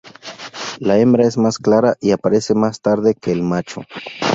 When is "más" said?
1.37-1.59, 2.55-2.81